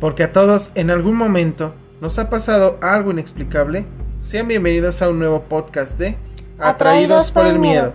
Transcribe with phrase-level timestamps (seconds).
[0.00, 3.86] porque a todos en algún momento nos ha pasado algo inexplicable.
[4.20, 6.16] Sean bienvenidos a un nuevo podcast de
[6.58, 7.92] Atraídos por el miedo.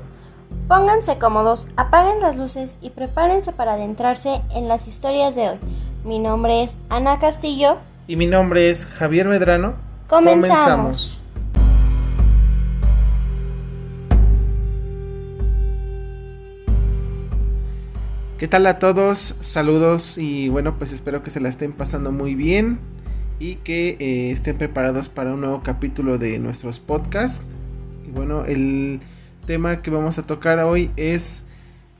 [0.68, 5.58] Pónganse cómodos, apaguen las luces y prepárense para adentrarse en las historias de hoy.
[6.04, 7.78] Mi nombre es Ana Castillo.
[8.08, 9.74] Y mi nombre es Javier Medrano.
[10.08, 11.23] Comenzamos.
[18.40, 19.36] ¿Qué tal a todos?
[19.42, 22.80] Saludos y bueno, pues espero que se la estén pasando muy bien
[23.40, 27.44] y que eh, estén preparados para un nuevo capítulo de nuestros podcasts.
[28.08, 29.02] Y bueno, el
[29.46, 31.46] tema que vamos a tocar hoy es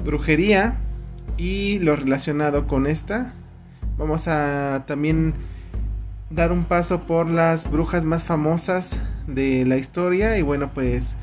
[0.04, 0.78] brujería
[1.38, 3.34] y lo relacionado con esta.
[3.98, 5.36] Vamos a también
[6.32, 11.16] dar un paso por las brujas más famosas de la historia y bueno pues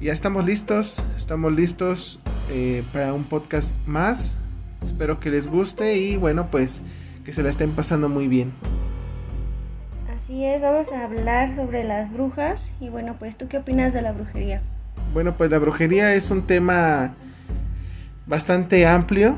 [0.00, 2.20] ya estamos listos, estamos listos
[2.50, 4.38] eh, para un podcast más.
[4.86, 6.82] Espero que les guste y bueno pues
[7.24, 8.52] que se la estén pasando muy bien.
[10.16, 14.00] Así es, vamos a hablar sobre las brujas y bueno pues tú qué opinas de
[14.00, 14.62] la brujería.
[15.12, 17.14] Bueno pues la brujería es un tema
[18.26, 19.36] bastante amplio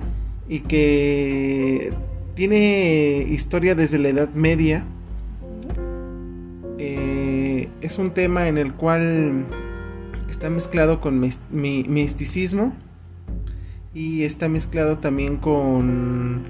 [0.48, 1.92] y que
[2.34, 4.84] tiene historia desde la Edad Media
[6.78, 9.44] eh, es un tema en el cual
[10.30, 11.30] está mezclado con mi,
[11.84, 12.72] misticismo
[13.94, 16.42] y está mezclado también con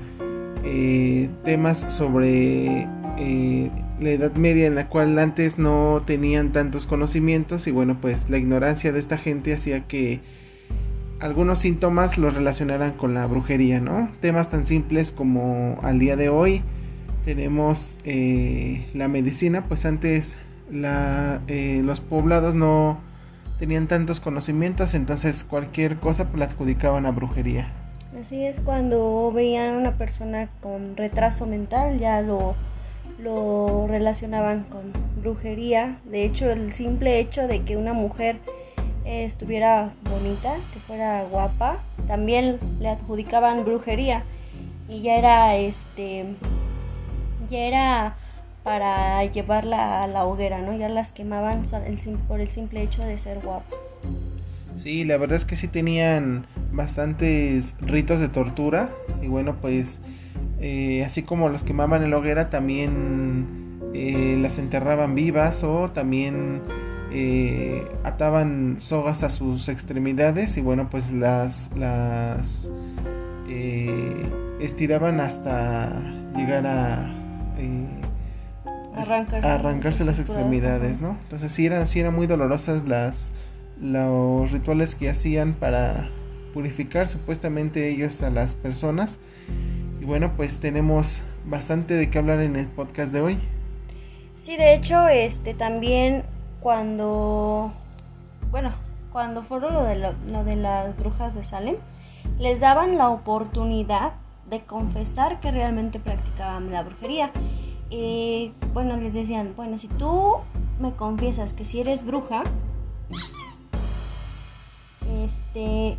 [0.65, 7.67] eh, temas sobre eh, la Edad Media en la cual antes no tenían tantos conocimientos
[7.67, 10.21] y bueno pues la ignorancia de esta gente hacía que
[11.21, 14.11] algunos síntomas los relacionaran con la brujería, ¿no?
[14.21, 16.63] Temas tan simples como al día de hoy
[17.25, 20.37] tenemos eh, la medicina, pues antes
[20.71, 23.01] la, eh, los poblados no
[23.59, 27.69] tenían tantos conocimientos, entonces cualquier cosa pues, la adjudicaban a brujería.
[28.19, 32.55] Así es, cuando veían a una persona con retraso mental ya lo,
[33.23, 35.99] lo relacionaban con brujería.
[36.05, 38.39] De hecho, el simple hecho de que una mujer
[39.05, 44.25] eh, estuviera bonita, que fuera guapa, también le adjudicaban brujería.
[44.89, 46.25] Y ya era este
[47.49, 48.17] ya era
[48.69, 50.77] para llevarla a la hoguera, ¿no?
[50.77, 51.63] Ya las quemaban
[52.29, 53.75] por el simple hecho de ser guapa.
[54.77, 58.91] Sí, la verdad es que sí tenían bastantes ritos de tortura
[59.23, 60.01] y bueno, pues
[60.61, 66.61] eh, así como las quemaban en la hoguera, también eh, las enterraban vivas o también
[67.11, 72.71] eh, ataban sogas a sus extremidades y bueno, pues las, las
[74.61, 76.03] estiraban hasta
[76.37, 77.15] llegar a
[78.99, 81.17] arrancarse, las extremidades, ¿no?
[81.23, 83.33] Entonces sí eran, sí eran muy dolorosas las
[83.81, 86.09] los rituales que hacían para
[86.53, 89.19] purificar supuestamente ellos a las personas.
[90.01, 93.39] Y bueno, pues tenemos bastante de qué hablar en el podcast de hoy.
[94.35, 96.25] Sí, de hecho, este también
[96.61, 97.73] cuando
[98.51, 98.73] bueno,
[99.13, 101.77] cuando fueron lo de, lo de las brujas de Salem,
[102.39, 104.13] les daban la oportunidad
[104.49, 107.31] de confesar que realmente practicaban la brujería.
[107.91, 110.35] Eh, bueno, les decían, bueno, si tú
[110.81, 112.45] me confiesas que si eres bruja,
[115.25, 115.97] este,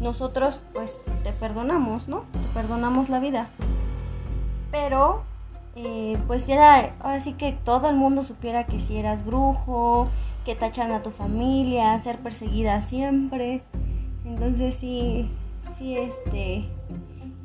[0.00, 2.24] nosotros pues te perdonamos, ¿no?
[2.32, 3.48] Te perdonamos la vida.
[4.70, 5.22] Pero,
[5.76, 10.08] eh, pues era, ahora sí que todo el mundo supiera que si eras brujo,
[10.44, 13.62] que tachan a tu familia, ser perseguida siempre.
[14.24, 15.30] Entonces sí,
[15.72, 16.68] sí, este,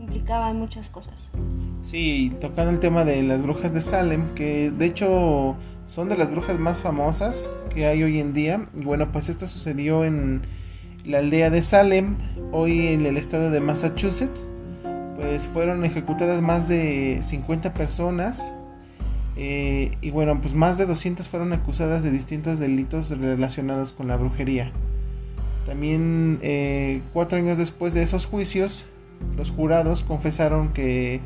[0.03, 1.29] implicaba muchas cosas.
[1.83, 5.55] Sí, tocando el tema de las brujas de Salem, que de hecho
[5.87, 8.67] son de las brujas más famosas que hay hoy en día.
[8.73, 10.41] Bueno, pues esto sucedió en
[11.05, 12.15] la aldea de Salem,
[12.51, 14.49] hoy en el estado de Massachusetts.
[15.15, 18.51] Pues fueron ejecutadas más de 50 personas.
[19.35, 24.17] Eh, y bueno, pues más de 200 fueron acusadas de distintos delitos relacionados con la
[24.17, 24.71] brujería.
[25.65, 28.85] También eh, cuatro años después de esos juicios,
[29.37, 31.21] los jurados confesaron que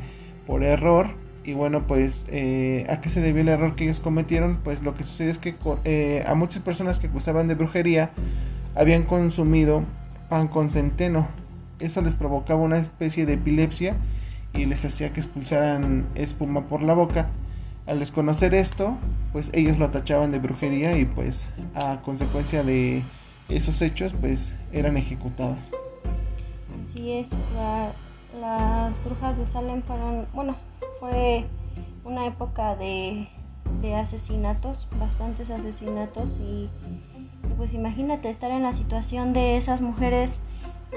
[0.46, 1.10] por error,
[1.44, 4.94] y bueno, pues eh, a qué se debió el error que ellos cometieron, pues lo
[4.94, 5.54] que sucede es que
[5.84, 8.10] eh, a muchas personas que acusaban de brujería
[8.74, 9.82] habían consumido
[10.28, 11.28] pan con centeno.
[11.80, 13.96] Eso les provocaba una especie de epilepsia
[14.52, 17.28] y les hacía que expulsaran espuma por la boca.
[17.86, 18.98] Al desconocer esto,
[19.32, 23.02] pues ellos lo tachaban de brujería y pues a consecuencia de
[23.48, 25.70] esos hechos, pues eran ejecutados.
[26.98, 27.28] Así es,
[28.40, 30.56] las brujas de Salem fueron, bueno,
[30.98, 31.44] fue
[32.04, 33.28] una época de,
[33.96, 36.68] asesinatos, bastantes asesinatos y,
[37.56, 40.40] pues imagínate estar en la situación de esas mujeres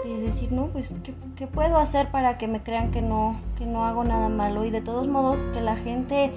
[0.04, 0.92] de decir, no, pues,
[1.36, 4.66] ¿qué, puedo hacer para que me crean que no, que no hago nada malo?
[4.66, 6.32] Y de todos modos, que la gente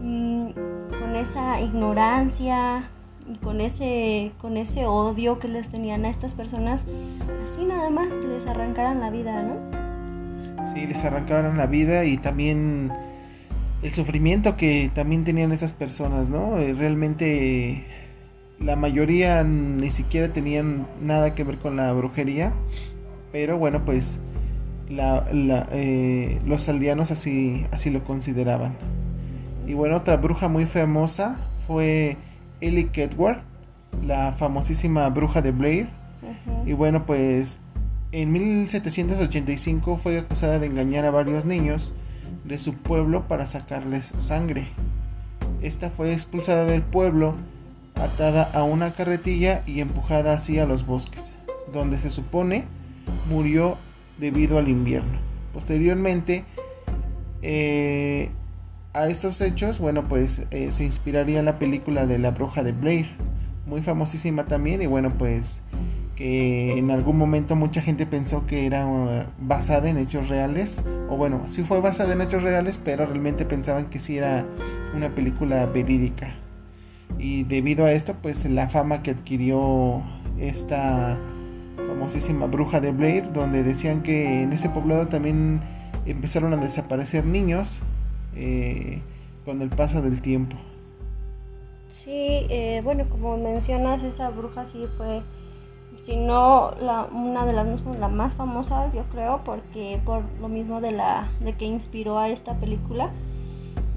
[0.00, 0.50] mm,
[0.98, 2.90] con esa ignorancia
[3.42, 6.84] con ese, con ese odio que les tenían a estas personas,
[7.44, 10.74] así nada más les arrancaran la vida, ¿no?
[10.74, 12.92] Sí, les arrancaran la vida y también
[13.82, 16.58] el sufrimiento que también tenían esas personas, ¿no?
[16.58, 17.84] Eh, realmente
[18.60, 22.52] la mayoría ni siquiera tenían nada que ver con la brujería,
[23.32, 24.18] pero bueno, pues
[24.88, 28.74] eh, los aldeanos así, así lo consideraban.
[29.66, 31.36] Y bueno, otra bruja muy famosa
[31.66, 32.16] fue
[32.60, 33.42] Ellie Kedward,
[34.04, 35.88] la famosísima bruja de Blair.
[36.64, 37.60] Y bueno, pues
[38.12, 41.92] en 1785 fue acusada de engañar a varios niños
[42.44, 44.68] de su pueblo para sacarles sangre.
[45.62, 47.34] Esta fue expulsada del pueblo,
[47.94, 51.32] atada a una carretilla y empujada hacia los bosques,
[51.72, 52.64] donde se supone
[53.28, 53.76] murió
[54.18, 55.18] debido al invierno.
[55.52, 56.44] Posteriormente,
[57.42, 58.30] eh,
[58.96, 63.06] a estos hechos, bueno, pues eh, se inspiraría la película de La Bruja de Blair,
[63.66, 65.60] muy famosísima también, y bueno, pues
[66.14, 71.16] que en algún momento mucha gente pensó que era uh, basada en hechos reales, o
[71.16, 74.46] bueno, sí fue basada en hechos reales, pero realmente pensaban que sí era
[74.94, 76.30] una película verídica.
[77.18, 80.02] Y debido a esto, pues la fama que adquirió
[80.38, 81.18] esta
[81.86, 85.60] famosísima bruja de Blair, donde decían que en ese poblado también
[86.06, 87.82] empezaron a desaparecer niños
[88.36, 89.00] eh,
[89.44, 90.56] con el paso del tiempo.
[91.88, 95.22] Sí, eh, bueno, como mencionas, esa bruja sí fue,
[96.02, 97.66] si no la, una de las
[97.98, 102.28] la más famosas, yo creo, porque por lo mismo de la de que inspiró a
[102.28, 103.10] esta película,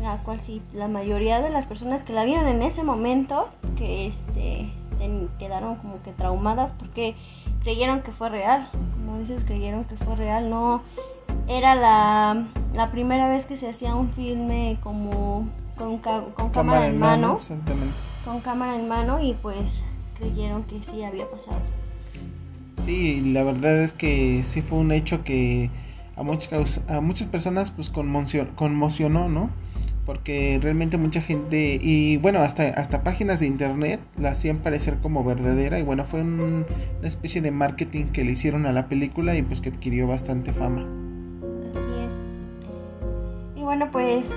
[0.02, 4.08] la cual sí la mayoría de las personas que la vieron en ese momento, que
[4.08, 4.70] este
[5.40, 7.16] quedaron como que traumadas porque
[7.64, 10.82] creyeron que fue real, como dices, creyeron que fue real, no
[11.50, 17.00] era la, la primera vez que se hacía un filme como con, con cámara, en
[17.00, 17.38] mano,
[18.24, 19.82] con cámara en mano y pues
[20.18, 21.58] creyeron que sí había pasado.
[22.78, 25.72] Sí, la verdad es que sí fue un hecho que
[26.16, 29.50] a muchas, a muchas personas pues conmocionó, ¿no?
[30.06, 35.24] Porque realmente mucha gente, y bueno, hasta, hasta páginas de internet la hacían parecer como
[35.24, 36.66] verdadera y bueno, fue una
[37.04, 41.09] especie de marketing que le hicieron a la película y pues que adquirió bastante fama
[43.80, 44.36] bueno, pues,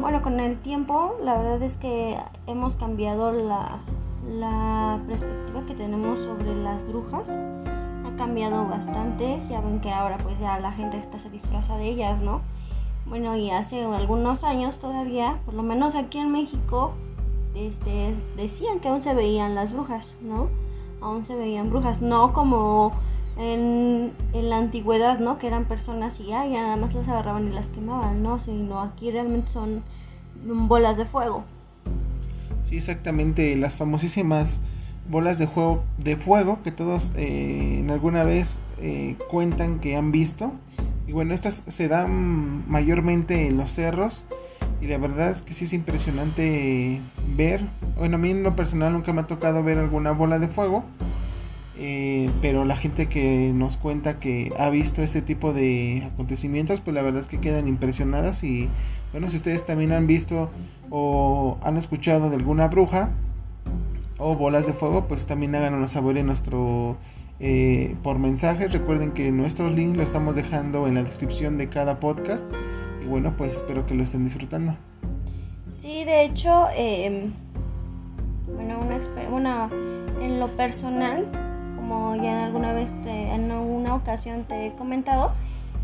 [0.00, 3.78] bueno, con el tiempo, la verdad es que hemos cambiado la,
[4.28, 7.28] la perspectiva que tenemos sobre las brujas.
[7.28, 9.40] Ha cambiado bastante.
[9.48, 12.40] Ya ven que ahora, pues, ya la gente está se disfraza de ellas, ¿no?
[13.06, 16.94] Bueno, y hace algunos años todavía, por lo menos aquí en México,
[17.54, 20.48] este, decían que aún se veían las brujas, ¿no?
[21.00, 22.94] Aún se veían brujas, no como
[23.38, 25.38] en, la antigüedad, ¿no?
[25.38, 28.38] Que eran personas y ya nada más las agarraban y las quemaban, ¿no?
[28.38, 29.82] Sino aquí realmente son
[30.44, 31.44] bolas de fuego.
[32.62, 34.60] Sí, exactamente, las famosísimas
[35.08, 40.12] bolas de, juego, de fuego que todos eh, en alguna vez eh, cuentan que han
[40.12, 40.52] visto.
[41.06, 44.24] Y bueno, estas se dan mayormente en los cerros.
[44.80, 47.00] Y la verdad es que sí es impresionante
[47.36, 47.66] ver.
[47.96, 50.84] Bueno, a mí en lo personal nunca me ha tocado ver alguna bola de fuego.
[51.76, 56.94] Eh, pero la gente que nos cuenta que ha visto ese tipo de acontecimientos, pues
[56.94, 58.68] la verdad es que quedan impresionadas y
[59.10, 60.50] bueno, si ustedes también han visto
[60.90, 63.10] o han escuchado de alguna bruja
[64.18, 66.96] o bolas de fuego, pues también háganos saber en nuestro
[67.40, 68.68] eh, por mensaje.
[68.68, 72.44] Recuerden que nuestros links lo estamos dejando en la descripción de cada podcast
[73.02, 74.76] y bueno, pues espero que lo estén disfrutando.
[75.70, 77.32] Sí, de hecho, em,
[78.54, 78.80] bueno,
[79.32, 79.68] una,
[80.20, 81.26] en lo personal
[81.86, 85.32] como ya en alguna vez, en alguna ocasión te he comentado,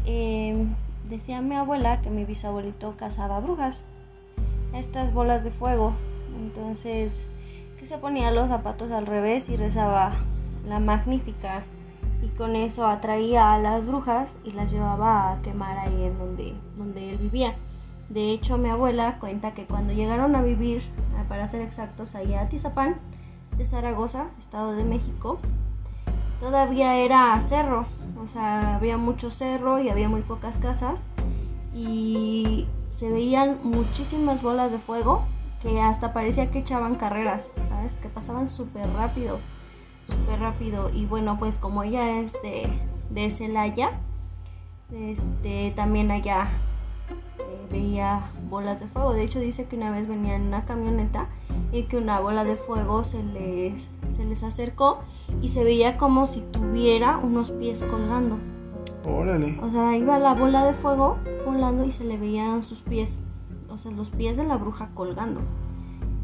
[0.07, 0.75] em,
[1.11, 3.85] decía mi abuela que mi bisabuelito cazaba brujas,
[4.73, 5.92] estas bolas de fuego.
[6.38, 7.26] Entonces,
[7.78, 10.12] que se ponía los zapatos al revés y rezaba
[10.66, 11.64] la magnífica.
[12.23, 16.54] Y con eso atraía a las brujas y las llevaba a quemar ahí en donde,
[16.78, 17.57] donde él vivía.
[18.09, 20.83] De hecho, mi abuela cuenta que cuando llegaron a vivir,
[21.28, 22.97] para ser exactos, ahí a Tizapán,
[23.59, 25.38] de Zaragoza, Estado de México,
[26.40, 27.87] todavía era cerro,
[28.20, 31.06] o sea, había mucho cerro y había muy pocas casas
[31.75, 35.23] y se veían muchísimas bolas de fuego
[35.62, 37.99] que hasta parecía que echaban carreras, ¿sabes?
[37.99, 39.38] Que pasaban súper rápido,
[40.06, 44.00] súper rápido y bueno, pues como ella es de, Celaya,
[44.90, 46.49] este, también allá
[47.71, 49.12] veía bolas de fuego.
[49.12, 51.28] De hecho dice que una vez venía en una camioneta
[51.73, 55.00] y que una bola de fuego se les, se les acercó
[55.40, 58.38] y se veía como si tuviera unos pies colgando.
[59.04, 59.59] Órale.
[59.62, 63.19] O sea, iba la bola de fuego volando y se le veían sus pies,
[63.69, 65.40] o sea, los pies de la bruja colgando.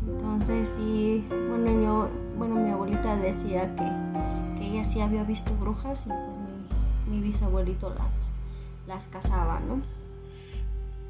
[0.06, 6.06] Entonces, sí, bueno, yo, bueno, mi abuelita decía que, que ella sí había visto brujas
[6.06, 6.38] y pues
[7.08, 8.26] mi, mi bisabuelito las,
[8.86, 9.95] las cazaba, ¿no?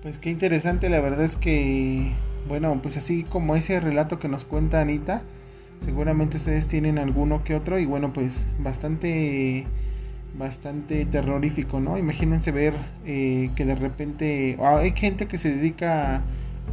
[0.06, 2.12] Pues qué interesante, la verdad es que,
[2.46, 5.22] bueno, pues así como ese relato que nos cuenta Anita,
[5.84, 9.66] seguramente ustedes tienen alguno que otro y bueno, pues bastante
[10.38, 11.98] bastante terrorífico, ¿no?
[11.98, 16.22] Imagínense ver eh, que de repente ah, hay gente que se dedica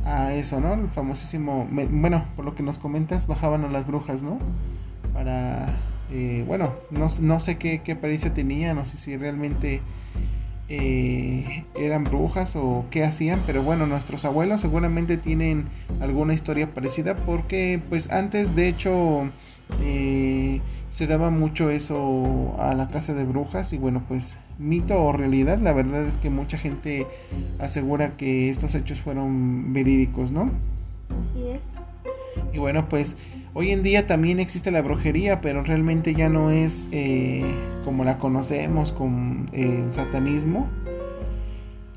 [0.05, 0.75] a, eso, ¿no?
[0.75, 4.37] El famosísimo, bueno, por lo que nos comentas, bajaban a las brujas, ¿no?
[5.11, 5.69] Para,
[6.11, 9.81] eh, bueno, no, no sé qué, qué apariencia tenía, no sé si realmente
[10.69, 15.65] eh, eran brujas o qué hacían, pero bueno, nuestros abuelos seguramente tienen
[15.99, 19.29] alguna historia parecida porque pues antes de hecho
[19.81, 25.11] eh, se daba mucho eso a la casa de brujas y bueno pues mito o
[25.11, 27.07] realidad, la verdad es que mucha gente
[27.59, 30.51] asegura que estos hechos fueron verídicos, ¿no?
[32.53, 33.17] Y bueno pues
[33.55, 37.43] Hoy en día también existe la brujería, pero realmente ya no es eh,
[37.85, 40.67] como la conocemos con el satanismo.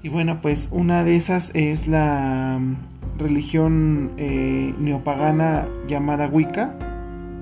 [0.02, 6.74] Y bueno, pues una de esas es la mm, religión eh, neopagana llamada Wicca.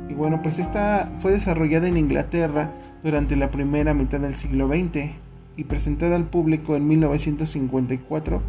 [0.09, 2.71] Y bueno, pues esta fue desarrollada en Inglaterra
[3.03, 5.11] durante la primera mitad del siglo XX
[5.57, 8.41] y presentada al público en 1954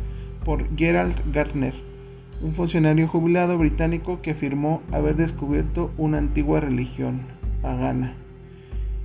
[0.44, 1.95] por Gerald Gardner
[2.42, 7.22] un funcionario jubilado británico que afirmó haber descubierto una antigua religión
[7.62, 8.14] pagana.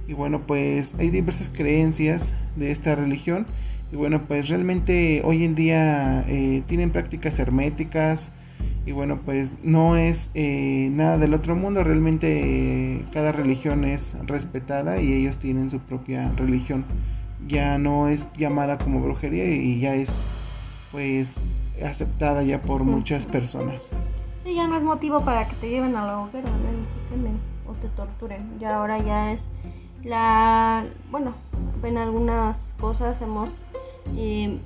[0.07, 3.47] Y bueno, pues hay diversas creencias de esta religión.
[3.93, 8.33] Y bueno, pues realmente hoy en día eh, tienen prácticas herméticas.
[8.87, 11.85] Y bueno, pues no es eh, nada del otro mundo.
[11.85, 16.85] Realmente eh, cada religión es respetada y ellos tienen su propia religión.
[17.47, 20.27] Ya no es llamada como brujería y ya es
[20.91, 21.37] pues
[21.85, 23.91] aceptada ya por muchas personas.
[24.43, 26.49] Sí, ya no es motivo para que te lleven a la hoguera,
[27.67, 28.59] o te torturen.
[28.59, 29.51] Ya ahora ya es
[30.05, 31.35] la, bueno,
[31.83, 33.63] en algunas cosas hemos
[34.17, 34.59] eh,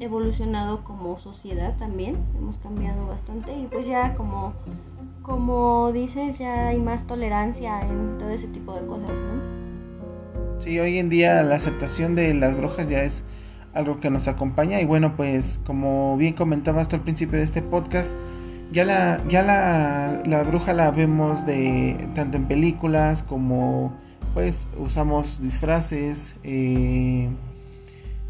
[0.00, 4.52] evolucionado como sociedad también, hemos cambiado bastante y pues ya como,
[5.22, 9.62] como dices, ya hay más tolerancia en todo ese tipo de cosas, ¿no?
[10.60, 13.24] Sí, hoy en día la aceptación de las brujas ya es
[13.74, 14.80] algo que nos acompaña.
[14.80, 18.14] Y bueno pues como bien comentabas tú al principio de este podcast
[18.72, 23.92] ya la ya la, bruja la vemos de tanto en películas como
[24.32, 27.28] pues usamos disfraces eh,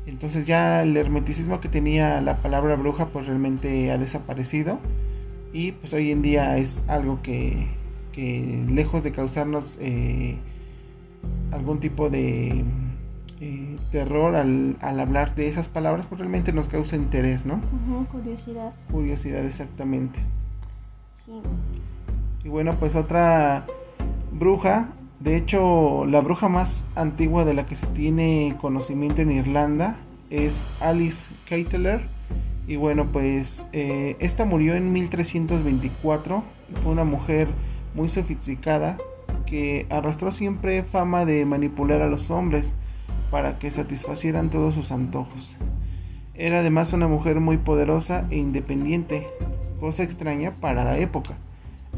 [0.06, 4.78] entonces ya el hermeticismo que tenía la palabra bruja pues realmente ha desaparecido.
[5.52, 7.68] Y pues hoy en día es algo que,
[8.12, 10.36] que lejos de causarnos eh,
[11.52, 12.64] algún tipo de
[13.44, 17.60] eh, terror al, hablar de esas palabras, pues realmente nos causa interés, ¿no?
[18.12, 18.72] curiosidad.
[18.88, 20.20] Curiosidad, exactamente.
[21.10, 21.32] Sí.
[22.44, 23.66] Y bueno, pues otra
[24.30, 29.96] bruja, de hecho, la bruja más antigua de la que se tiene conocimiento en Irlanda
[30.30, 32.02] es Alice Keiteler.
[32.68, 36.44] Y bueno, pues eh, esta murió en 1324.
[36.80, 37.48] Fue una mujer
[37.96, 38.98] muy sofisticada
[39.46, 42.76] que arrastró siempre fama de manipular a los hombres
[43.32, 45.56] para que satisfacieran todos sus antojos.
[46.34, 49.26] Era además una mujer muy poderosa e independiente,
[49.80, 51.38] cosa extraña para la época.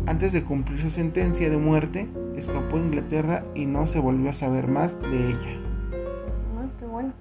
[0.07, 4.33] Antes de cumplir su sentencia de muerte, escapó a Inglaterra y no se volvió a
[4.33, 5.61] saber más de ella.
[6.79, 7.13] qué bueno.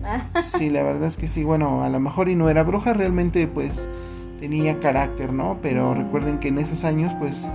[0.42, 3.46] sí, la verdad es que sí, bueno, a lo mejor y no era bruja, realmente
[3.46, 3.88] pues
[4.38, 5.58] tenía carácter, ¿no?
[5.62, 7.48] Pero recuerden que en esos años pues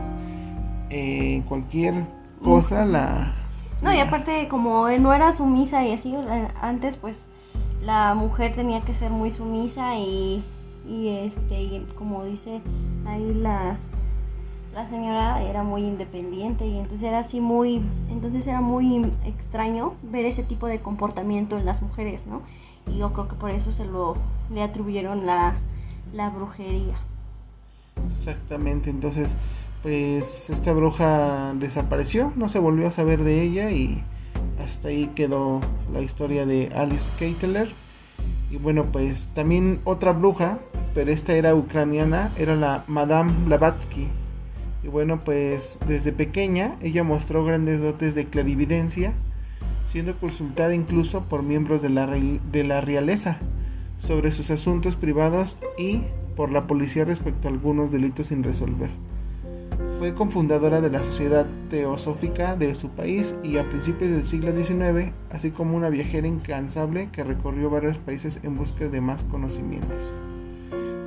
[0.90, 1.94] eh, cualquier
[2.42, 3.34] cosa la
[3.82, 6.16] no, y aparte como no era sumisa y así,
[6.62, 7.18] antes pues
[7.84, 10.44] la mujer tenía que ser muy sumisa y,
[10.88, 12.62] y este, como dice
[13.06, 13.78] ahí las
[14.74, 17.82] la señora era muy independiente y entonces era así muy,
[18.12, 22.44] entonces era muy extraño ver ese tipo de comportamiento en las mujeres, ¿no?
[22.86, 24.16] Y yo creo que por eso se lo
[24.54, 25.56] le atribuyeron la,
[26.14, 26.94] la brujería.
[28.08, 29.36] Exactamente, entonces
[29.88, 34.04] pues esta bruja desapareció, no se volvió a saber de ella y
[34.62, 35.62] hasta ahí quedó
[35.94, 37.70] la historia de Alice Keiteler.
[38.52, 40.60] Y bueno, pues también otra bruja,
[40.94, 44.10] pero esta era ucraniana, era la Madame Blavatsky.
[44.84, 49.14] Y bueno, pues desde pequeña ella mostró grandes dotes de clarividencia,
[49.86, 53.38] siendo consultada incluso por miembros de la, de la realeza
[54.00, 56.02] sobre sus asuntos privados y
[56.36, 58.90] por la policía respecto a algunos delitos sin resolver.
[59.98, 65.12] Fue cofundadora de la Sociedad Teosófica de su país y a principios del siglo XIX,
[65.32, 70.14] así como una viajera incansable que recorrió varios países en busca de más conocimientos.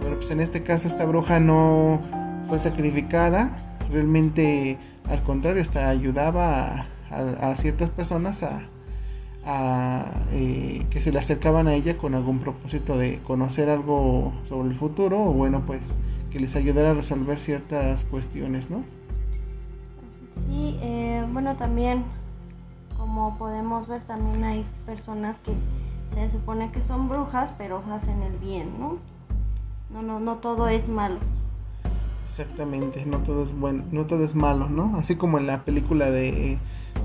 [0.00, 2.00] Bueno, pues en este caso esta bruja no
[2.48, 4.76] fue sacrificada, realmente
[5.08, 12.14] al contrario, ayudaba a, ciertas personas a, eh, que se le acercaban a ella con
[12.14, 15.96] algún propósito de conocer algo sobre el futuro o bueno, pues
[16.30, 18.84] que les ayudara a resolver ciertas cuestiones, ¿no?
[20.46, 22.04] Sí, eh, bueno, también
[23.00, 25.52] como podemos ver, también hay personas que
[26.14, 28.98] se supone que son brujas, pero hacen el bien, ¿no?
[29.90, 31.18] No, no, no todo es malo.
[32.26, 34.96] Exactamente, no todo es bueno, no todo es malo, ¿no?
[34.96, 36.58] Así como en la película de,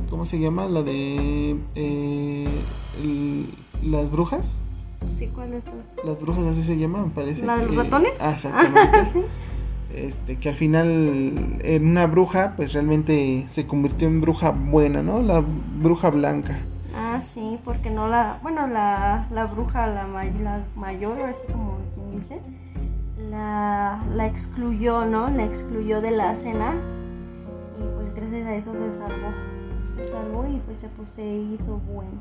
[0.10, 0.65] ¿cómo se llama?
[0.65, 2.48] La de eh,
[3.84, 4.51] las brujas.
[5.12, 5.94] Sí, ¿cuál de todas?
[6.04, 7.44] Las brujas así se llama, me parece.
[7.46, 8.18] ¿La de los ratones?
[8.20, 9.04] Ah, exactamente.
[9.06, 9.22] sí.
[9.94, 15.22] Este, que al final en una bruja, pues realmente se convirtió en bruja buena, ¿no?
[15.22, 15.42] La
[15.80, 16.58] bruja blanca.
[16.94, 22.12] Ah, sí, porque no la, bueno, la, la bruja, la, la mayor, así como quien
[22.12, 22.40] dice,
[23.30, 25.30] la, la excluyó, ¿no?
[25.30, 26.74] La excluyó de la cena
[27.80, 29.32] y pues gracias a eso se salvó.
[29.96, 32.12] Se salvó y pues se, pues, se hizo bueno.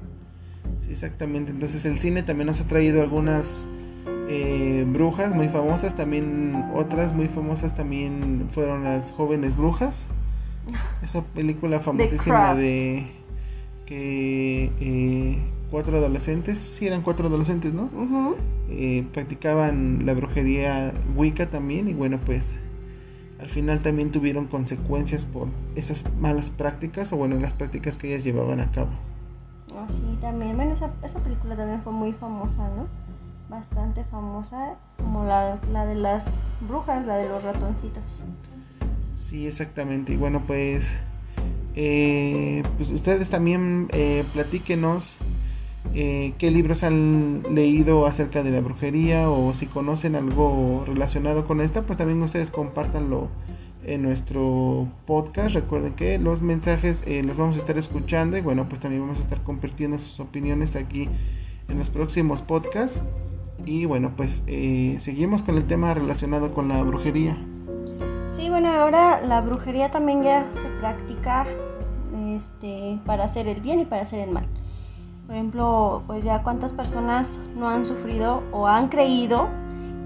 [0.79, 1.51] Sí, exactamente.
[1.51, 3.67] Entonces el cine también nos ha traído algunas
[4.29, 10.05] eh, brujas muy famosas, también otras muy famosas también fueron las jóvenes brujas.
[11.03, 13.07] Esa película famosísima de
[13.85, 15.39] que eh,
[15.71, 17.91] cuatro adolescentes, sí eran cuatro adolescentes, ¿no?
[18.71, 22.55] Eh, practicaban la brujería Wicca también y bueno pues
[23.39, 28.25] al final también tuvieron consecuencias por esas malas prácticas o bueno las prácticas que ellas
[28.25, 28.91] llevaban a cabo.
[30.25, 30.57] También.
[30.57, 32.87] Bueno, esa, esa película también fue muy famosa, ¿no?
[33.51, 38.23] Bastante famosa, como la, la de las brujas, la de los ratoncitos.
[39.13, 40.15] Sí, exactamente.
[40.15, 40.97] Y bueno, pues,
[41.77, 45.19] eh, pues ustedes también eh, platíquenos
[45.93, 51.61] eh, qué libros han leído acerca de la brujería o si conocen algo relacionado con
[51.61, 53.29] esta, pues también ustedes compártanlo
[53.87, 55.55] en nuestro podcast.
[55.55, 59.19] Recuerden que los mensajes eh, los vamos a estar escuchando y bueno, pues también vamos
[59.19, 61.09] a estar compartiendo sus opiniones aquí
[61.69, 63.03] en los próximos podcasts.
[63.67, 67.37] Y bueno, pues eh, seguimos con el tema relacionado con la brujería.
[68.37, 71.47] Sí, bueno, ahora la brujería también ya se practica
[72.37, 74.47] este, para hacer el bien y para hacer el mal.
[75.27, 79.49] Por ejemplo, pues ya cuántas personas no han sufrido o han creído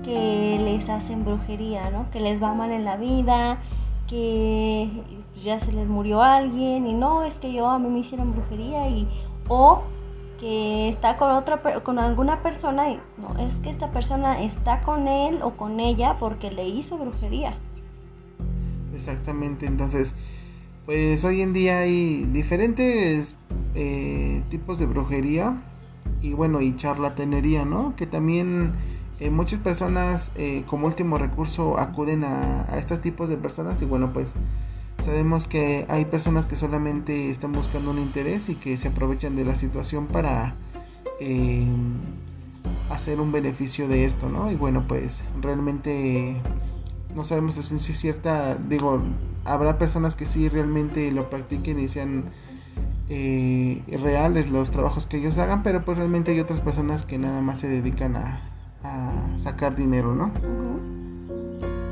[0.04, 2.10] que les hacen brujería, ¿no?
[2.10, 3.58] Que les va mal en la vida,
[4.06, 4.90] que
[5.42, 8.88] ya se les murió alguien y no, es que yo a mí me hicieron brujería
[8.88, 9.08] y
[9.48, 9.82] o
[10.40, 15.08] que está con otra con alguna persona y no, es que esta persona está con
[15.08, 17.54] él o con ella porque le hizo brujería.
[18.94, 20.14] Exactamente, entonces
[20.86, 23.38] pues hoy en día hay diferentes
[23.74, 25.62] eh, tipos de brujería
[26.22, 27.94] y bueno, y charlatanería, ¿no?
[27.94, 28.72] Que también
[29.20, 34.12] eh, muchas personas eh, como último recurso acuden a, estos tipos de personas y bueno
[34.12, 34.36] pues
[34.98, 39.44] sabemos que hay personas que solamente están buscando un interés y que se aprovechan de
[39.44, 40.54] la situación para
[41.18, 41.66] eh,
[42.90, 44.52] hacer un beneficio de esto, ¿no?
[44.52, 46.36] Y bueno pues realmente
[47.16, 49.00] no sabemos si es cierta, digo,
[49.44, 52.26] habrá personas que sí realmente lo practiquen y sean
[53.08, 57.58] reales los trabajos que ellos hagan, pero pues realmente hay otras personas que nada más
[57.60, 60.30] se dedican a, a sacar dinero, ¿no?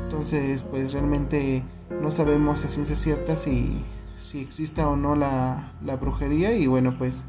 [0.03, 1.63] Entonces, pues realmente
[2.01, 3.83] no sabemos a ciencia cierta si,
[4.17, 7.25] si exista o no la, brujería y bueno, pues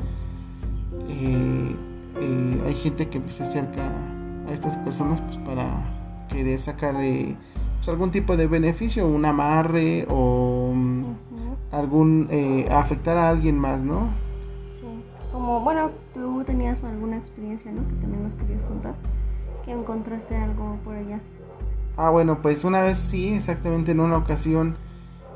[1.08, 1.76] eh,
[2.20, 3.92] eh, hay gente que se acerca
[4.48, 5.66] a estas personas pues para
[6.28, 7.36] querer sacar eh,
[7.76, 10.72] pues, algún tipo de beneficio, un amarre o
[11.72, 12.28] algún
[12.70, 14.08] afectar a alguien más, ¿no?
[14.80, 14.86] Sí,
[15.32, 17.86] como bueno, tú tenías alguna experiencia, ¿no?
[17.86, 18.94] Que también nos querías contar
[19.70, 21.20] encontraste algo por allá.
[21.96, 24.76] Ah, bueno, pues una vez sí, exactamente en una ocasión,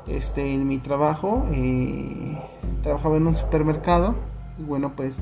[0.07, 2.37] este, en mi trabajo, eh,
[2.81, 4.15] trabajaba en un supermercado
[4.57, 5.21] y bueno, pues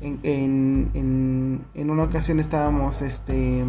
[0.00, 3.64] en, en, en, una ocasión estábamos, este,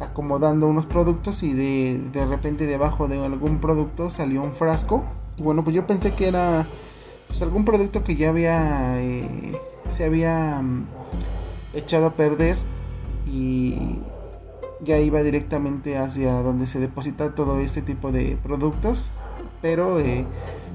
[0.00, 5.02] acomodando unos productos y de, de repente debajo de algún producto salió un frasco
[5.36, 6.66] y bueno, pues yo pensé que era
[7.26, 10.86] pues algún producto que ya había, eh, se había mm,
[11.74, 12.56] echado a perder
[13.26, 14.00] y
[14.82, 19.06] ya iba directamente hacia donde se deposita todo ese tipo de productos
[19.60, 20.24] pero eh,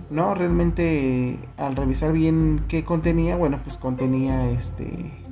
[0.09, 5.23] no realmente al revisar bien qué contenía bueno pues contenía este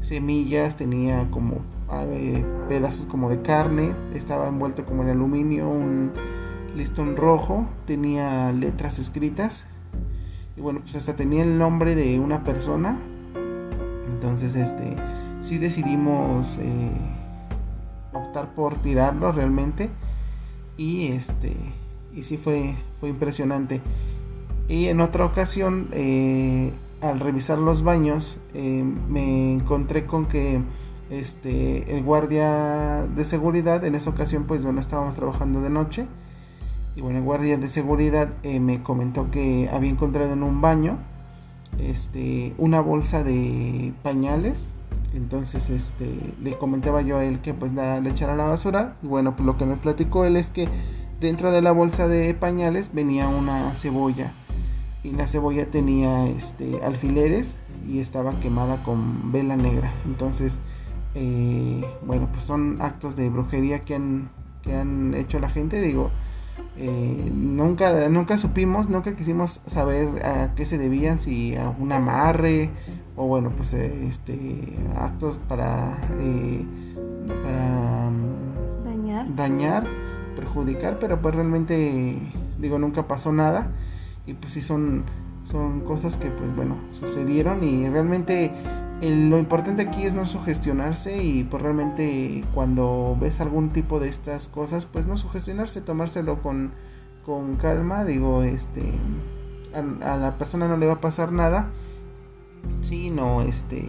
[0.00, 1.58] semillas, tenía como
[1.92, 6.12] eh, pedazos como de carne, estaba envuelto como en aluminio, un
[6.76, 9.66] listón rojo, tenía letras escritas
[10.56, 12.98] y bueno, pues hasta tenía el nombre de una persona.
[14.12, 14.96] Entonces, este,
[15.40, 16.90] sí decidimos eh,
[18.12, 19.90] optar por tirarlo realmente
[20.76, 21.54] y este,
[22.14, 23.80] y sí fue, fue impresionante.
[24.68, 30.60] Y en otra ocasión, eh, al revisar los baños, eh, me encontré con que
[31.10, 36.06] este, el guardia de seguridad, en esa ocasión, pues bueno, estábamos trabajando de noche.
[36.94, 40.98] Y bueno, el guardia de seguridad me comentó que había encontrado en un baño
[41.78, 44.68] este, una bolsa de pañales.
[45.14, 46.08] Entonces este,
[46.42, 48.96] le comentaba yo a él que pues la, le echara la basura.
[49.02, 50.68] Y bueno, pues lo que me platicó él es que
[51.20, 54.32] dentro de la bolsa de pañales venía una cebolla.
[55.02, 57.56] Y la cebolla tenía este alfileres
[57.88, 59.92] y estaba quemada con vela negra.
[60.04, 60.60] Entonces
[61.14, 64.30] eh, bueno pues son actos de brujería que han
[64.62, 65.80] que han hecho la gente.
[65.80, 66.10] Digo
[66.76, 72.70] eh, nunca nunca supimos nunca quisimos saber a qué se debían si a un amarre
[73.20, 76.64] o bueno pues este actos para eh,
[77.44, 78.10] para
[78.84, 79.36] dañar.
[79.36, 79.84] dañar
[80.34, 82.16] perjudicar pero pues realmente
[82.60, 83.70] digo nunca pasó nada.
[84.26, 85.04] Y pues sí son,
[85.44, 88.52] son cosas que pues bueno, sucedieron y realmente
[89.02, 94.48] lo importante aquí es no sugestionarse y pues realmente cuando ves algún tipo de estas
[94.48, 96.72] cosas pues no sugestionarse, tomárselo con,
[97.24, 98.82] con calma, digo, este,
[100.04, 101.70] a, la persona no le va a pasar nada,
[102.80, 103.82] si no, este...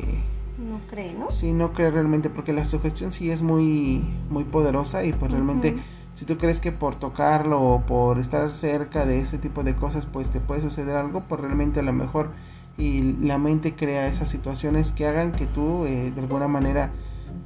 [0.58, 1.32] No cree, ¿no?
[1.32, 5.76] Sí, no cree realmente, porque la sugestión sí es muy, muy poderosa y pues realmente
[6.14, 10.06] si tú crees que por tocarlo o por estar cerca de ese tipo de cosas
[10.06, 12.30] pues te puede suceder algo, pues realmente a lo mejor
[12.78, 16.92] y la mente crea esas situaciones que hagan que tú eh, de alguna manera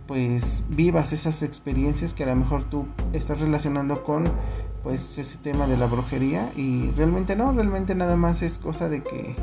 [0.07, 4.25] pues vivas esas experiencias que a lo mejor tú estás relacionando con
[4.83, 9.01] pues ese tema de la brujería y realmente no, realmente nada más es cosa de
[9.01, 9.35] que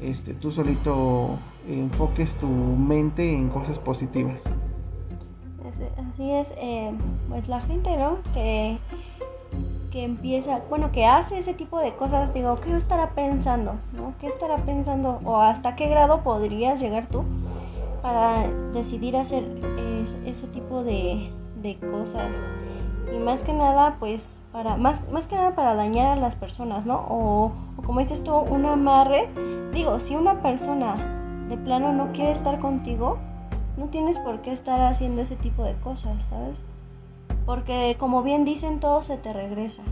[0.00, 4.42] este tú solito enfoques tu mente en cosas positivas
[6.16, 6.92] así es, eh,
[7.28, 8.18] pues la gente, ¿no?
[8.34, 8.78] Que,
[9.90, 13.74] que empieza, bueno, que hace ese tipo de cosas, digo, ¿qué estará pensando?
[13.92, 14.14] ¿No?
[14.20, 15.20] ¿Qué estará pensando?
[15.24, 17.24] ¿O hasta qué grado podrías llegar tú
[18.02, 19.44] para decidir hacer
[20.24, 21.30] ese tipo de,
[21.62, 22.34] de cosas?
[23.14, 26.86] Y más que nada, pues, para, más, más que nada para dañar a las personas,
[26.86, 27.06] ¿no?
[27.08, 27.52] O,
[27.86, 29.28] como dices tú, un amarre.
[29.72, 30.96] Digo, si una persona
[31.48, 33.18] de plano no quiere estar contigo,
[33.76, 36.62] no tienes por qué estar haciendo ese tipo de cosas, ¿sabes?
[37.44, 39.82] Porque como bien dicen, todo se te regresa.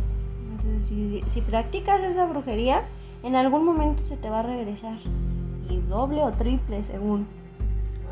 [0.51, 2.83] Entonces, si, practicas esa brujería,
[3.23, 4.99] en algún momento se te va a regresar.
[5.71, 7.29] Y doble o triple según.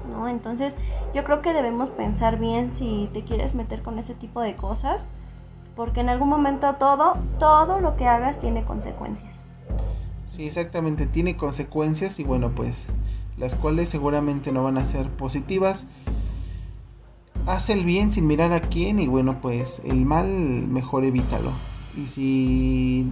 [0.09, 0.29] ¿No?
[0.29, 0.77] Entonces,
[1.13, 5.09] yo creo que debemos pensar bien si te quieres meter con ese tipo de cosas.
[5.75, 9.41] Porque en algún momento todo, todo lo que hagas tiene consecuencias.
[10.33, 12.87] Sí, exactamente, tiene consecuencias y bueno, pues
[13.37, 15.87] las cuales seguramente no van a ser positivas.
[17.47, 21.51] Haz el bien sin mirar a quién y bueno, pues el mal mejor evítalo.
[22.03, 23.11] Y si,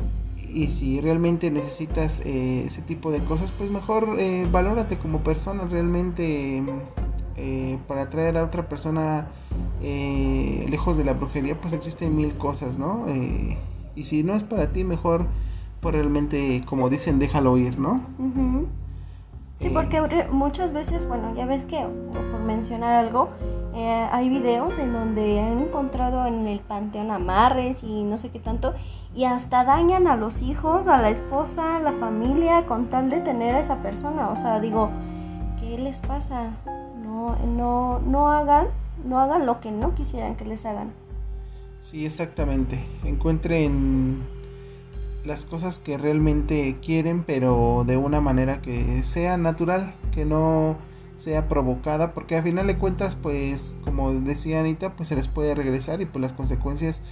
[0.50, 5.66] y si realmente necesitas eh, ese tipo de cosas, pues mejor eh, valórate como persona
[5.66, 6.62] realmente
[7.37, 9.28] eh, para atraer a otra persona
[9.83, 13.06] lejos de la brujería, pues existen mil cosas, ¿no?
[13.96, 15.26] y si no es para ti, mejor
[15.80, 18.00] pues realmente, como dicen, déjalo ir, ¿no?
[19.56, 23.28] Sí, porque muchas veces, bueno, ya ves que, por mencionar algo,
[23.74, 28.38] eh, hay videos en donde han encontrado en el panteón amarres y no sé qué
[28.38, 28.74] tanto,
[29.14, 33.20] y hasta dañan a los hijos, a la esposa, a la familia, con tal de
[33.20, 34.30] tener a esa persona.
[34.30, 34.88] O sea, digo,
[35.60, 36.52] ¿qué les pasa?
[37.04, 38.66] No, no, no hagan,
[39.06, 40.90] no hagan lo que no quisieran que les hagan.
[41.82, 42.82] Sí, exactamente.
[43.04, 44.22] Encuentren
[45.24, 50.76] las cosas que realmente quieren, pero de una manera que sea natural, que no
[51.16, 55.54] sea provocada, porque a final de cuentas, pues, como decía Anita, pues se les puede
[55.54, 57.02] regresar y pues las consecuencias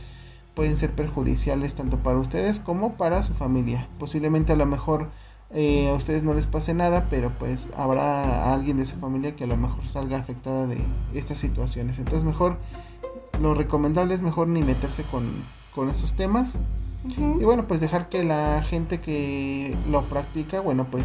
[0.54, 3.86] pueden ser perjudiciales tanto para ustedes como para su familia.
[3.98, 5.08] Posiblemente a lo mejor
[5.50, 9.44] eh, a ustedes no les pase nada, pero pues habrá alguien de su familia que
[9.44, 10.78] a lo mejor salga afectada de
[11.14, 11.98] estas situaciones.
[11.98, 12.56] Entonces mejor,
[13.40, 15.30] lo recomendable es mejor ni meterse con,
[15.74, 16.58] con esos temas
[17.06, 21.04] y bueno, pues dejar que la gente que lo practica, bueno, pues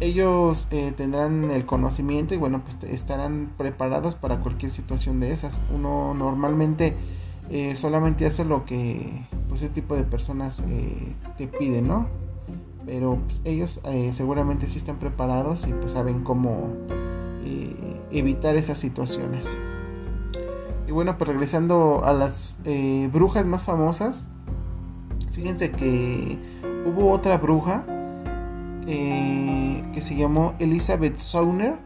[0.00, 5.60] ellos eh, tendrán el conocimiento y bueno, pues estarán preparados para cualquier situación de esas.
[5.74, 6.94] Uno normalmente
[7.50, 12.06] eh, solamente hace lo que pues ese tipo de personas eh, te piden, ¿no?
[12.86, 13.80] Pero pues, ellos
[14.12, 16.68] seguramente sí están preparados y pues saben cómo,
[18.10, 19.56] evitar esas situaciones.
[20.86, 22.58] Y bueno, pues regresando a las
[23.12, 24.26] brujas más famosas,
[25.38, 26.36] fíjense que
[26.84, 27.84] hubo otra bruja
[28.84, 31.76] que se llamó Elizabeth Sauner.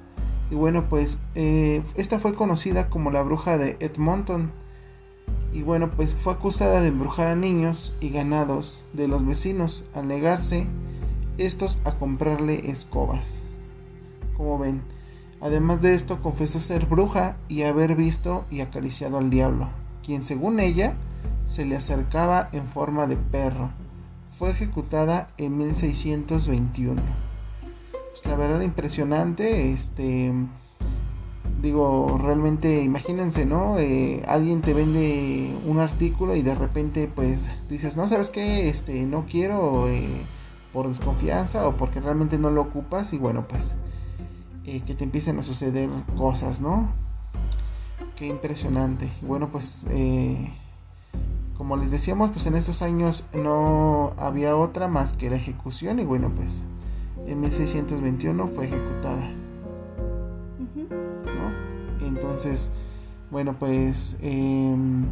[0.51, 4.53] Y bueno, pues esta fue conocida como la bruja de Edmonton
[5.53, 10.09] y bueno, pues fue acusada de embrujar a niños y ganados de los vecinos al
[10.09, 10.67] negarse
[11.37, 13.39] estos a comprarle escobas.
[14.35, 14.81] Como ven,
[15.43, 19.69] además de esto confesó ser bruja y haber visto y acariciado al diablo,
[20.03, 20.95] quien según ella
[21.47, 23.71] se le acercaba en forma de perro.
[24.29, 27.01] Fue ejecutada en 1621.
[28.11, 30.33] Pues la verdad impresionante, este
[31.63, 33.79] digo, realmente imagínense, ¿no?
[33.79, 38.69] Eh, alguien te vende un artículo y de repente pues dices, no, ¿sabes qué?
[38.69, 40.09] Este, no quiero eh,
[40.73, 43.77] por desconfianza o porque realmente no lo ocupas y bueno, pues
[44.65, 46.93] eh, que te empiecen a suceder cosas, ¿no?
[48.17, 49.11] Qué impresionante.
[49.23, 49.87] Bueno, pues
[51.73, 56.05] como les decíamos, pues en esos años no había otra más que la ejecución y
[56.05, 56.63] bueno, pues
[57.27, 59.31] en 1621 fue ejecutada.
[62.03, 62.71] Entonces,
[63.31, 65.07] bueno, pues em,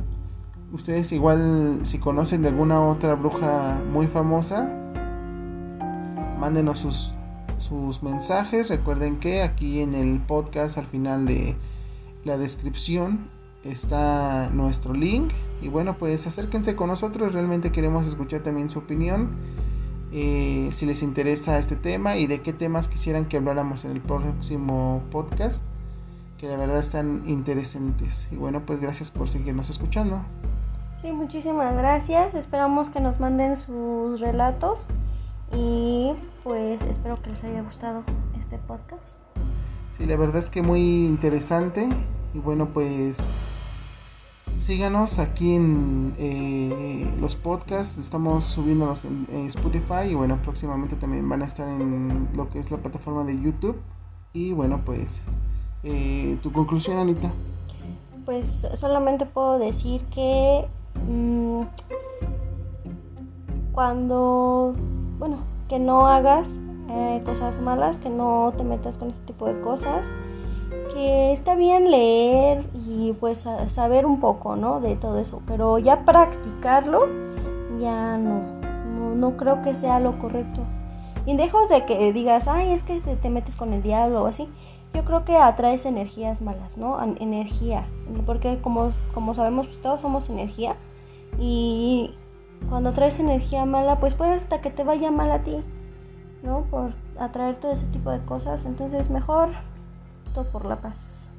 [0.70, 4.68] ustedes igual si conocen de alguna otra bruja muy famosa,
[6.38, 7.14] mándenos sus,
[7.56, 8.68] sus mensajes.
[8.68, 11.56] Recuerden que aquí en el podcast al final de
[12.24, 15.32] la descripción está nuestro link.
[15.60, 17.32] Y bueno, pues acérquense con nosotros.
[17.32, 19.30] Realmente queremos escuchar también su opinión.
[20.12, 24.00] Eh, si les interesa este tema y de qué temas quisieran que habláramos en el
[24.00, 25.62] próximo podcast
[26.40, 28.26] que la verdad están interesantes.
[28.32, 30.22] Y bueno, pues gracias por seguirnos escuchando.
[31.02, 32.34] Sí, muchísimas gracias.
[32.34, 34.88] Esperamos que nos manden sus relatos
[35.52, 38.04] y pues espero que les haya gustado
[38.40, 39.18] este podcast.
[39.98, 41.88] Sí, la verdad es que muy interesante
[42.34, 43.18] y bueno, pues
[44.58, 47.98] síganos aquí en eh, los podcasts.
[47.98, 52.70] Estamos subiéndolos en, Spotify y bueno, próximamente también van a estar en lo que es
[52.70, 53.80] la plataforma de YouTube.
[54.32, 55.20] Y bueno, pues
[55.82, 57.30] eh, ¿Tu conclusión, Anita?
[58.26, 60.66] Pues solamente puedo decir que
[61.08, 61.62] mm,
[63.72, 64.74] cuando,
[65.18, 65.38] bueno,
[65.68, 70.06] que no hagas eh, cosas malas, que no te metas con este tipo de cosas,
[70.92, 74.80] que está bien leer y pues saber un poco, ¿no?
[74.80, 77.06] De todo eso, pero ya practicarlo,
[77.80, 78.42] ya no,
[78.96, 80.62] no, no creo que sea lo correcto.
[81.26, 84.48] Y lejos de que digas, ay, es que te metes con el diablo o así,
[84.94, 86.98] yo creo que atraes energías malas, ¿no?
[87.20, 87.84] Energía,
[88.26, 90.76] porque como, como sabemos, pues todos somos energía
[91.38, 92.14] y
[92.68, 95.62] cuando traes energía mala, pues puede hasta que te vaya mal a ti,
[96.42, 96.62] ¿no?
[96.70, 99.50] Por atraer todo ese tipo de cosas, entonces mejor
[100.34, 101.30] todo por la paz.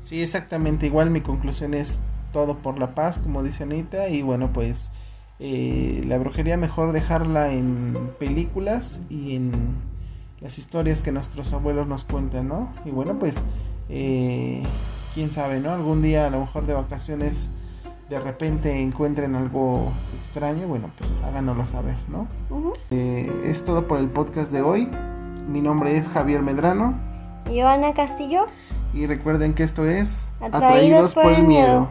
[0.00, 2.00] Sí, exactamente, igual mi conclusión es
[2.32, 4.90] todo por la paz, como dice Anita, y bueno, pues
[5.38, 9.76] eh, la brujería mejor dejarla en películas y en
[10.40, 12.72] las historias que nuestros abuelos nos cuentan, ¿no?
[12.84, 13.42] Y bueno, pues,
[13.88, 14.62] eh,
[15.14, 15.70] quién sabe, ¿no?
[15.70, 17.50] Algún día a lo mejor de vacaciones
[18.08, 22.26] de repente encuentren algo extraño, bueno, pues háganoslo saber, ¿no?
[22.90, 24.88] Eh, es todo por el podcast de hoy.
[25.46, 26.98] Mi nombre es Javier Medrano.
[27.50, 28.46] Y Ana Castillo.
[28.94, 31.88] Y recuerden que esto es Atraídos, por, el miedo.